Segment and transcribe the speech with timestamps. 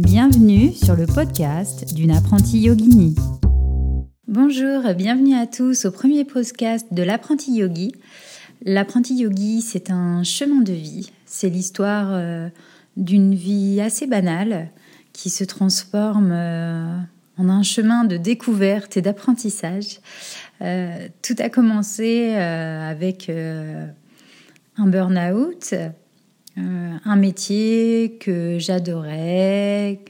[0.00, 3.14] Bienvenue sur le podcast d'une apprentie yogini.
[4.26, 7.94] Bonjour, bienvenue à tous au premier podcast de l'apprenti yogi.
[8.64, 11.12] L'apprenti yogi, c'est un chemin de vie.
[11.26, 12.48] C'est l'histoire euh,
[12.96, 14.70] d'une vie assez banale
[15.12, 16.98] qui se transforme euh,
[17.38, 20.00] en un chemin de découverte et d'apprentissage.
[20.60, 25.72] Euh, tout a commencé avec un burn-out,
[26.56, 30.00] un métier que j'adorais,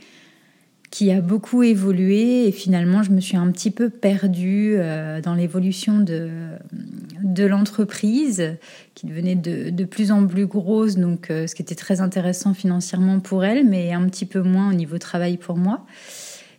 [0.94, 5.34] qui a beaucoup évolué et finalement je me suis un petit peu perdue euh, dans
[5.34, 6.30] l'évolution de,
[7.20, 8.56] de l'entreprise
[8.94, 12.54] qui devenait de, de, plus en plus grosse, donc euh, ce qui était très intéressant
[12.54, 15.84] financièrement pour elle, mais un petit peu moins au niveau travail pour moi.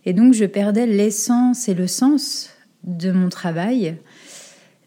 [0.04, 2.50] Et donc je perdais l'essence et le sens
[2.84, 3.96] de mon travail.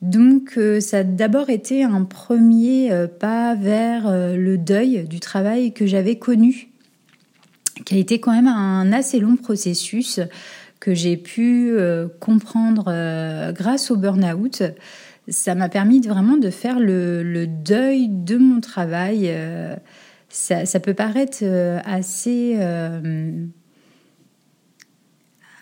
[0.01, 5.85] Donc euh, ça a d'abord été un premier pas vers le deuil du travail que
[5.85, 6.69] j'avais connu
[7.85, 10.19] qui a été quand même un assez long processus
[10.79, 14.63] que j'ai pu euh, comprendre euh, grâce au burn-out.
[15.27, 19.25] Ça m'a permis vraiment de faire le, deuil de mon travail.
[19.27, 19.75] Euh,
[20.29, 21.43] ça, peut paraître
[21.85, 22.57] assez,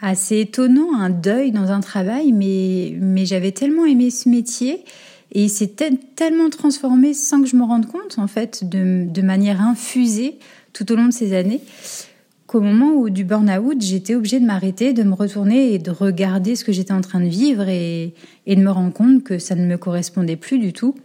[0.01, 4.83] assez étonnant, un deuil dans un travail, mais, mais j'avais tellement aimé ce métier
[5.31, 5.75] et il s'est
[6.15, 10.39] tellement transformé sans que je me rende compte, en fait, de, de manière infusée
[10.73, 11.61] tout au long de ces années
[12.47, 16.55] qu'au moment où du burn-out, j'étais obligée de m'arrêter, de me retourner et de regarder
[16.55, 18.13] ce que j'étais en train de vivre et,
[18.45, 20.95] et, de me rendre compte que ça ne me correspondait plus du tout.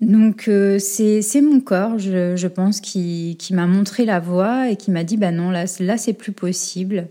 [0.00, 5.04] Donc euh, c'est mon corps, je, pense, qui, m'a montré la voie et qui m'a
[5.04, 7.08] dit bah non là là c'est plus possible.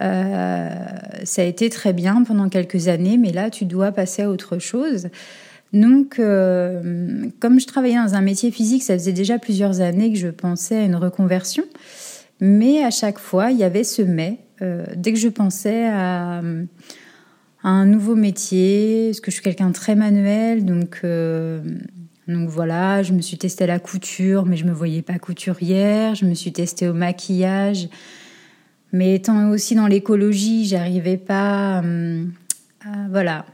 [0.00, 0.70] Euh,
[1.24, 4.58] ça a été très bien pendant quelques années, mais là tu dois passer à autre
[4.58, 5.08] chose.
[5.72, 10.18] Donc, euh, comme je travaillais dans un métier physique, ça faisait déjà plusieurs années que
[10.18, 11.62] je pensais à une reconversion.
[12.40, 14.38] Mais à chaque fois, il y avait ce mais.
[14.94, 16.42] Dès que je pensais à,
[17.62, 21.02] un nouveau métier, parce que je suis quelqu'un très manuel, donc,
[22.28, 26.14] donc voilà, je me suis testée à la couture, mais je me voyais pas couturière.
[26.14, 27.88] Je me suis testée au maquillage,
[28.92, 31.82] mais étant aussi dans l'écologie, j'arrivais pas, à,
[33.10, 33.46] voilà,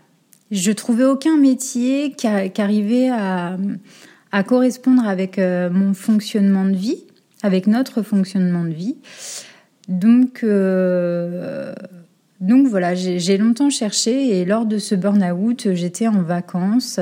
[0.51, 3.57] je trouvais aucun métier qui, arrivait à,
[4.47, 7.05] correspondre avec euh, mon fonctionnement de vie,
[7.43, 8.97] avec notre fonctionnement de vie.
[9.89, 11.73] Donc, euh,
[12.41, 17.01] donc voilà, j'ai longtemps cherché et lors de ce burn-out, j'étais en vacances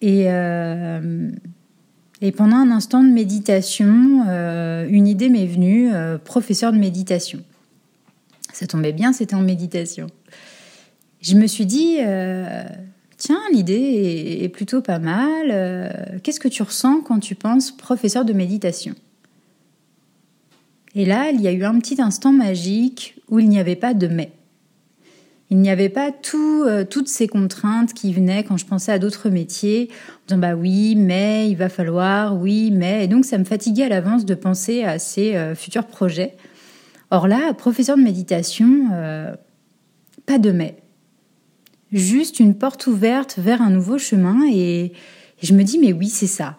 [0.00, 1.30] et, euh,
[2.20, 4.24] et pendant un instant de méditation,
[4.88, 5.90] une idée m'est venue,
[6.24, 7.40] professeur de méditation.
[8.52, 10.08] Ça tombait bien, c'était en méditation
[11.20, 12.64] je me suis dit, euh,
[13.16, 15.48] tiens, l'idée est, plutôt pas mal.
[15.50, 15.90] Euh,
[16.22, 18.94] qu'est-ce que tu ressens quand tu penses professeur de méditation?
[20.94, 23.94] Et là, il y a eu un petit instant magique où il n'y avait pas
[23.94, 24.32] de mais.
[25.50, 28.98] Il n'y avait pas tout, euh, toutes ces contraintes qui venaient quand je pensais à
[28.98, 33.04] d'autres métiers, en disant bah oui, mais il va falloir, oui, mais.
[33.04, 36.36] Et donc ça me fatiguait à l'avance de penser à ces futurs projets.
[37.10, 38.88] Or là, professeur de méditation,
[40.26, 40.76] pas de mais
[41.92, 44.92] juste une porte ouverte vers un nouveau chemin et,
[45.42, 46.58] je me dis mais oui c'est ça.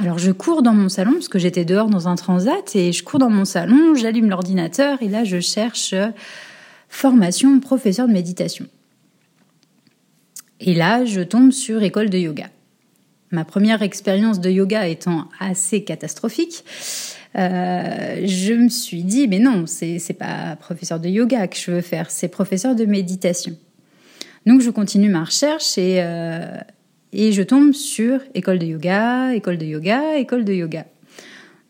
[0.00, 3.02] Alors je cours dans mon salon parce que j'étais dehors dans un transat et je
[3.02, 5.94] cours dans mon salon, j'allume l'ordinateur et là je cherche
[6.88, 8.66] formation professeur de méditation.
[10.60, 12.50] Et là je tombe sur école de yoga.
[13.30, 16.64] Ma première expérience de yoga étant assez catastrophique,
[17.36, 21.80] euh, je me suis dit mais non c'est pas professeur de yoga que je veux
[21.82, 23.56] faire, c'est professeur de méditation.
[24.46, 26.56] Donc je continue ma recherche et, euh,
[27.12, 30.86] et je tombe sur école de yoga, école de yoga, école de yoga.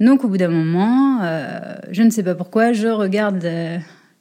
[0.01, 3.45] Donc au bout d'un moment, euh, je ne sais pas pourquoi, je regarde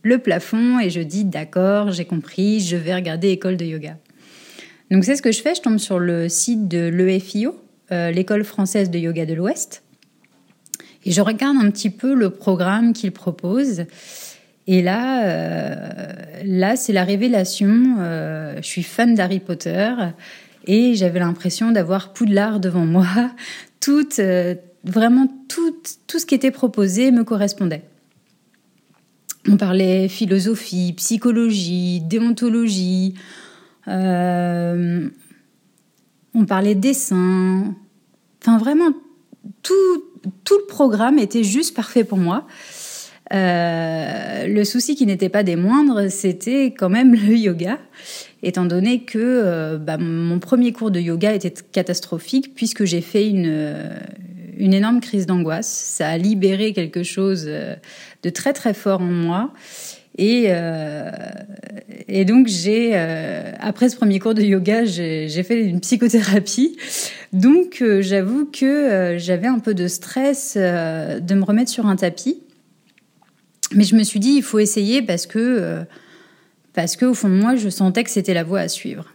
[0.07, 3.97] le plafond et je dis d'accord, j'ai compris, je vais regarder école de yoga.
[4.90, 7.59] Donc c'est ce que je fais, je tombe sur le site de l'EFIO,
[7.90, 9.84] l'école française de yoga de l'Ouest,
[11.07, 13.85] et je regarde un petit peu le programme qu'ils proposent.
[14.67, 16.11] Et là, euh,
[16.43, 17.96] là, c'est la révélation.
[17.99, 19.93] Euh, je suis fan d'Harry Potter
[20.66, 23.08] et j'avais l'impression d'avoir Poudlard devant moi.
[23.79, 25.78] Tout, euh, vraiment tout,
[26.08, 27.84] tout ce qui était proposé me correspondait.
[29.49, 33.16] On parlait philosophie, psychologie, déontologie.
[33.88, 35.09] on
[36.47, 37.76] parlait dessin.
[38.41, 38.91] Enfin, vraiment,
[39.64, 40.03] tout,
[40.44, 42.47] tout le programme était juste parfait pour moi.
[43.34, 47.78] Euh, le souci qui n'était pas des moindres, c'était quand même le yoga,
[48.43, 53.28] étant donné que euh, bah, mon premier cours de yoga était catastrophique puisque j'ai fait
[53.28, 53.85] une,
[54.57, 55.67] une énorme crise d'angoisse.
[55.67, 59.53] Ça a libéré quelque chose de très très fort en moi.
[60.17, 61.11] Et, euh,
[62.07, 66.77] et donc j'ai euh, après ce premier cours de yoga, j'ai fait une psychothérapie.
[67.33, 71.85] Donc euh, j'avoue que euh, j'avais un peu de stress euh, de me remettre sur
[71.85, 72.41] un tapis.
[73.75, 75.83] Mais je me suis dit il faut essayer parce que
[76.73, 79.13] parce que au fond de moi je sentais que c'était la voie à suivre.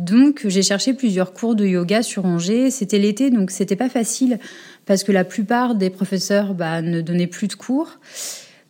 [0.00, 2.70] Donc j'ai cherché plusieurs cours de yoga sur Angers.
[2.70, 4.38] C'était l'été donc c'était pas facile
[4.86, 7.98] parce que la plupart des professeurs bah, ne donnaient plus de cours.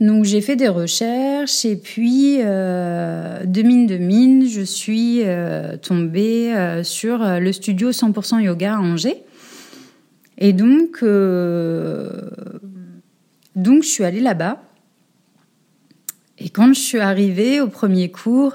[0.00, 5.77] Donc j'ai fait des recherches et puis euh, de mine de mine, je suis euh,
[5.77, 9.23] tombée euh, sur le studio 100% yoga à Angers.
[10.37, 11.05] Et donc,
[13.55, 14.61] donc je suis allée là-bas.
[16.38, 18.55] Et quand je suis arrivée au premier cours,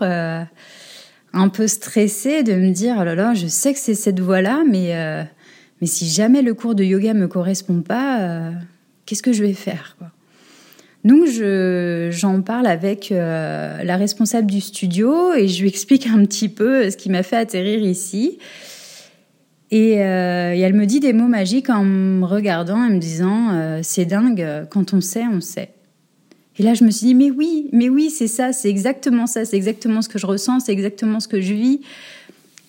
[1.35, 4.63] un peu stressée de me dire, oh là là, je sais que c'est cette voie-là,
[4.67, 4.93] mais,
[5.81, 8.51] mais si jamais le cours de yoga me correspond pas,
[9.05, 10.09] qu'est-ce que je vais faire quoi?
[11.05, 11.27] Donc
[12.09, 16.89] j'en parle avec euh, la responsable du studio et je lui explique un petit peu
[16.89, 18.39] ce qui m'a fait atterrir ici.
[19.69, 23.51] Et, euh, et, elle me dit des mots magiques en me regardant et me disant
[23.51, 25.69] euh, c'est dingue, quand on sait, on sait.
[26.57, 29.45] Et là je me suis dit mais oui, mais oui c'est ça, c'est exactement ça,
[29.45, 31.81] c'est exactement ce que je ressens, c'est exactement ce que je vis.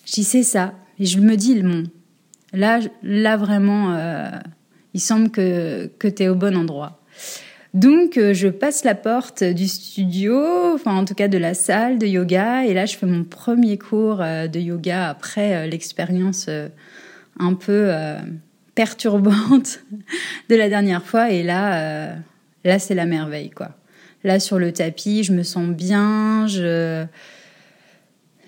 [0.05, 0.73] J'y sais ça.
[0.99, 1.83] Et je me dis bon,
[2.53, 4.29] là, là vraiment, euh,
[4.93, 7.01] il semble que, que tu es au bon endroit.
[7.73, 11.99] Donc, euh, je passe la porte du studio, enfin en tout cas de la salle
[11.99, 16.49] de yoga, et là, je fais mon premier cours euh, de yoga après l'expérience
[17.39, 17.91] un peu
[18.73, 19.81] perturbante
[20.49, 21.29] de la dernière fois.
[21.29, 22.15] Et là,
[22.63, 23.76] là, c'est la merveille, quoi.
[24.27, 27.05] Là, sur le tapis, je me sens bien, je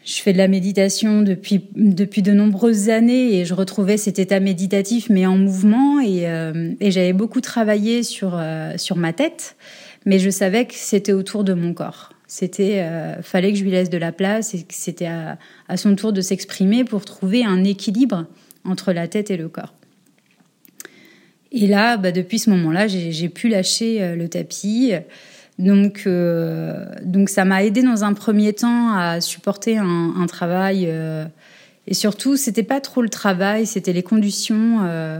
[0.03, 4.41] je fais de la méditation depuis, depuis de nombreuses années et je retrouvais cet état
[4.41, 9.55] méditatif mais en mouvement et, euh, et j'avais beaucoup travaillé sur, euh, sur ma tête,
[10.05, 12.11] mais je savais que c'était autour de mon corps.
[12.27, 15.37] C'était euh, fallait que je lui laisse de la place et que c'était à,
[15.69, 18.25] à son tour de s'exprimer pour trouver un équilibre
[18.65, 19.73] entre la tête et le corps.
[21.53, 24.91] Et là, bah, depuis ce moment-là, j'ai pu lâcher le tapis.
[25.59, 30.85] Donc, euh, donc ça m'a aidé dans un premier temps à supporter un, un travail.
[30.87, 31.25] Euh,
[31.85, 35.19] et surtout, c'était pas trop le travail, c'était les conditions, euh,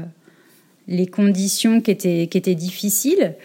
[0.88, 3.36] les conditions qui étaient, qui étaient difficiles.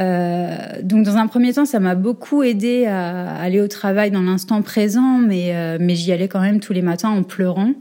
[0.00, 4.22] Euh, donc, dans un premier temps, ça m'a beaucoup aidé à aller au travail dans
[4.22, 7.74] l'instant présent, mais, euh, mais j'y allais quand même tous les matins en pleurant.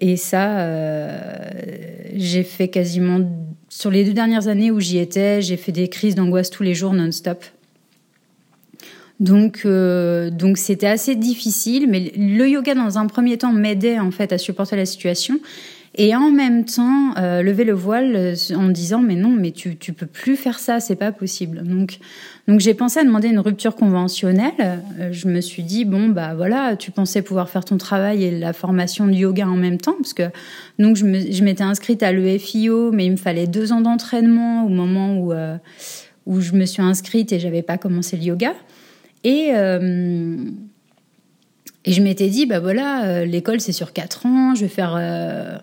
[0.00, 1.18] Et ça, euh,
[2.14, 3.20] j'ai fait quasiment
[3.68, 6.74] sur les deux dernières années où j'y étais, j'ai fait des crises d'angoisse tous les
[6.74, 7.44] jours non-stop.
[9.18, 14.10] Donc, euh, donc c'était assez difficile, mais le yoga dans un premier temps m'aidait en
[14.10, 15.40] fait à supporter la situation
[15.98, 19.76] et en même temps euh, lever le voile euh, en disant mais non, mais tu
[19.76, 21.62] tu peux plus faire ça, c'est pas possible.
[21.64, 21.98] Donc
[22.46, 24.52] donc j'ai pensé à demander une rupture conventionnelle.
[25.00, 28.30] Euh, je me suis dit bon bah voilà, tu pensais pouvoir faire ton travail et
[28.30, 30.24] la formation de yoga en même temps parce que
[30.78, 31.04] donc je
[31.42, 35.56] m'étais inscrite à l'EFIO, mais il me fallait deux ans d'entraînement au moment où euh,
[36.26, 38.54] où je me suis inscrite et j'avais pas commencé le yoga.
[39.26, 40.36] Et, euh,
[41.84, 44.94] et je m'étais dit, bah voilà, euh, l'école c'est sur quatre ans, je vais faire
[44.96, 45.56] euh,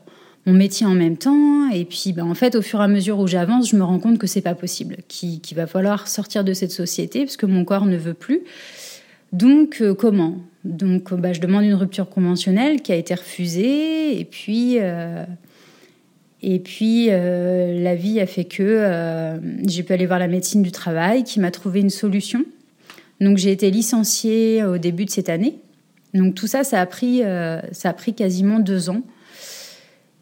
[0.46, 1.70] mon métier en même temps.
[1.70, 4.00] Et puis, bah, en fait, au fur et à mesure où j'avance, je me rends
[4.00, 7.46] compte que c'est pas possible, qu'il qu va falloir sortir de cette société parce que
[7.46, 8.42] mon corps ne veut plus.
[9.32, 10.40] Donc, comment?
[10.66, 14.20] Donc, bah, je demande une rupture conventionnelle qui a été refusée.
[14.20, 14.76] Et puis,
[16.42, 21.24] et puis la vie a fait que j'ai pu aller voir la médecine du travail
[21.24, 22.44] qui m'a trouvé une solution.
[23.24, 25.60] Donc j'ai été licenciée au début de cette année.
[26.14, 29.02] Donc tout ça, ça a pris, euh, ça pris quasiment deux ans.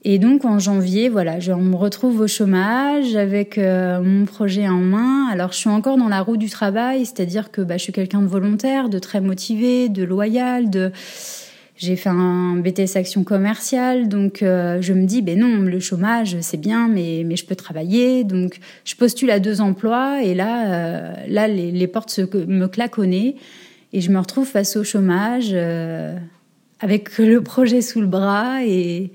[0.04, 4.80] Et donc en janvier, voilà, je me retrouve au chômage avec euh, mon projet en
[4.80, 5.28] main.
[5.32, 8.22] Alors je suis encore dans la roue du travail, c'est-à-dire que bah, je suis quelqu'un
[8.22, 10.92] de volontaire, de très motivé, de loyal, de
[11.82, 16.38] j'ai fait un BTS action commerciale, donc euh, je me dis, ben non, le chômage,
[16.42, 18.24] c'est bien, mais, mais je peux travailler.
[18.24, 22.68] Donc je postule à deux emplois et là, euh, là les, les, portes se, me
[22.68, 23.36] claconnaient
[23.94, 26.16] et je me retrouve face au chômage euh,
[26.82, 29.12] avec le projet sous le bras et,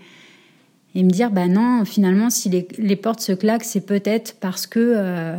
[0.96, 4.66] et me dire, bah non, finalement, si les, les portes se claquent, c'est peut-être parce
[4.66, 5.37] que,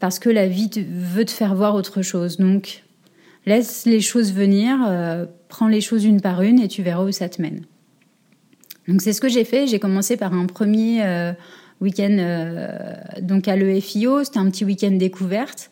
[0.00, 2.38] parce que la vie veut te faire voir autre chose.
[2.38, 2.82] Donc
[3.46, 4.76] laisse les choses venir.
[5.48, 7.62] Prends les choses une par une et tu verras où ça te mène.
[8.86, 9.66] Donc c'est ce que j'ai fait.
[9.66, 11.32] J'ai commencé par un premier euh,
[11.80, 14.24] week-end euh, donc à l'EFIO.
[14.24, 15.70] C'était un petit week-end découverte.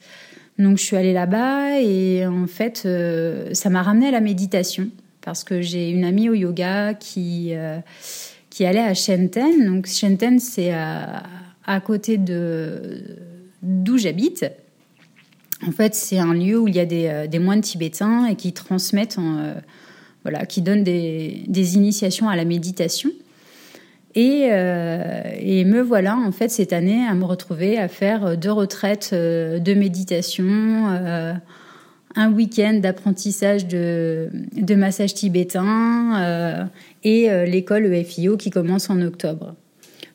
[0.59, 4.89] Donc je suis allée là-bas et en fait euh, ça m'a ramené à la méditation
[5.21, 7.53] parce que j'ai une amie au yoga qui
[8.49, 9.67] qui allait à Shenten.
[9.67, 11.23] Donc Shenten c'est à,
[11.67, 13.03] à côté de
[13.63, 14.47] d'où j'habite.
[15.67, 18.53] En fait, c'est un lieu où il y a des, des, moines tibétains et qui
[18.53, 19.17] transmettent,
[20.23, 23.11] voilà, qui donnent des, initiations à la méditation.
[24.15, 29.15] Et, et, me voilà en fait cette année à me retrouver à faire deux retraites
[29.15, 31.39] de méditation
[32.17, 34.31] un week-end d'apprentissage de,
[34.75, 36.65] massage tibétain euh,
[37.05, 39.55] et euh, l'école EFIO qui commence en octobre.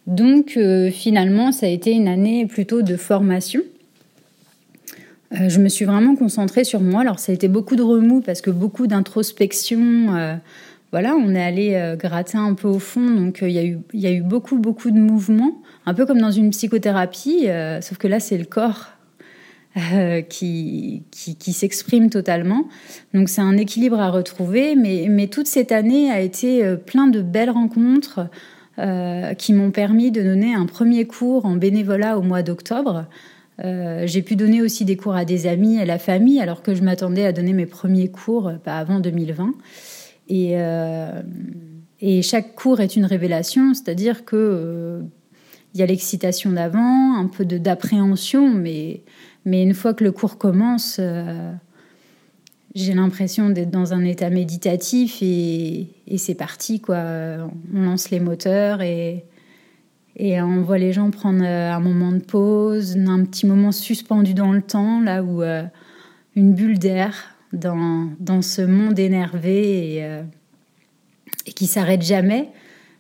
[0.08, 3.62] Donc euh, finalement, ça a été une année plutôt de formation.
[5.32, 7.02] Je me suis vraiment concentrée sur moi.
[7.02, 10.40] Alors ça a été beaucoup de remous parce que beaucoup d'introspection.
[10.92, 14.58] voilà, on est allé gratter un peu au fond, donc il y, a eu, beaucoup,
[14.58, 17.48] beaucoup de mouvements, un peu comme dans une psychothérapie,
[17.82, 18.88] sauf que là c'est le corps
[19.78, 21.06] euh, qui,
[21.40, 22.66] s'exprime totalement.
[23.14, 27.22] Donc c'est un équilibre à retrouver, mais, toute cette année a été euh, plein de
[27.22, 28.28] belles rencontres
[28.80, 33.06] euh, qui m'ont permis de donner un premier cours en bénévolat au mois d'octobre.
[33.64, 36.64] Euh, j'ai pu donner aussi des cours à des amis et à la famille, alors
[36.64, 39.54] que je m'attendais à donner mes premiers cours pas avant 2020.
[40.30, 40.56] Et,
[42.00, 45.04] et chaque cours est une révélation, c'est-à-dire que
[45.76, 49.02] y a l'excitation d'avant, un peu d'appréhension, mais
[49.46, 51.52] mais une fois que le cours commence, euh,
[52.76, 55.88] j'ai l'impression d'être dans un état méditatif et,
[56.18, 57.04] c'est parti, quoi.
[57.74, 59.26] On lance les moteurs et,
[60.24, 64.36] et on voit les gens prendre euh, un moment de pause, un petit moment suspendu
[64.36, 65.64] dans le temps, là où euh,
[66.36, 70.22] une bulle d'air dans, dans ce monde énervé et,
[71.48, 72.50] et qui s'arrête jamais.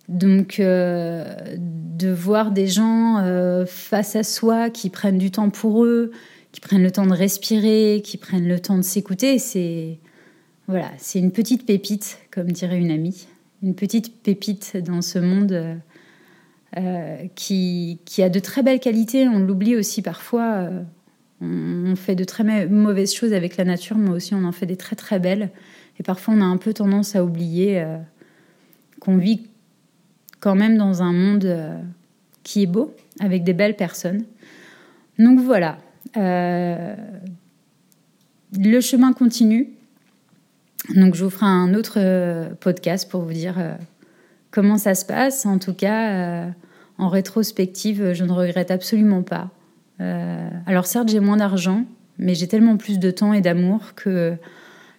[0.09, 6.11] Donc, de voir des gens face à soi qui prennent du temps pour eux,
[6.51, 9.39] qui prennent le temps de respirer, qui prennent le temps de s'écouter.
[9.39, 9.99] C'est
[10.67, 13.27] voilà, c'est une petite pépite, comme dirait une amie,
[13.63, 15.79] une petite pépite dans ce monde
[16.77, 19.27] euh, qui, a de très belles qualités.
[19.27, 20.53] On l'oublie aussi parfois.
[20.53, 20.81] Euh,
[21.41, 24.77] on, fait de très mauvaises choses avec la nature, mais aussi on en fait des
[24.77, 25.49] très très belles.
[25.99, 27.97] Et parfois on a un peu tendance à oublier euh,
[29.01, 29.47] qu'on vit
[30.39, 31.57] quand même dans un monde
[32.43, 34.23] qui est beau, avec des belles personnes.
[35.19, 35.77] Donc voilà,
[36.15, 36.95] le
[38.79, 39.69] chemin continue.
[40.95, 41.99] Donc, je vous ferai un autre
[42.59, 43.77] podcast pour vous dire
[44.51, 45.45] comment ça se passe.
[45.45, 46.45] En tout cas,
[46.97, 49.49] en rétrospective, je ne regrette absolument pas.
[50.65, 51.85] alors, certes, j'ai moins d'argent,
[52.17, 54.35] mais j'ai tellement plus de temps et d'amour que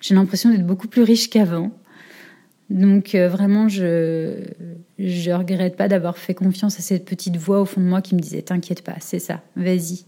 [0.01, 1.71] j'ai l'impression d'être beaucoup plus riche qu'avant.
[2.71, 4.35] Donc vraiment, je
[4.99, 8.15] je regrette pas d'avoir fait confiance à cette petite voix au fond de moi qui
[8.15, 10.05] me disait t'inquiète pas, c'est ça, vas-y,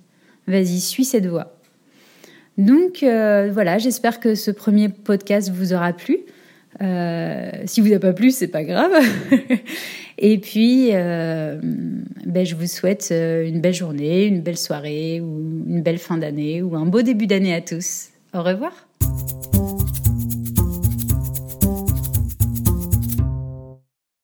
[0.46, 1.56] Vas-y, suis cette voie.
[2.58, 6.18] Donc euh, voilà, j'espère que ce premier podcast vous aura plu.
[6.82, 8.92] Euh, si vous n'a pas plu, c'est pas grave.
[10.18, 11.58] Et puis, euh,
[12.24, 16.62] ben, je vous souhaite une belle journée, une belle soirée ou une belle fin d'année
[16.62, 18.08] ou un beau début d'année à tous.
[18.32, 18.83] Au revoir.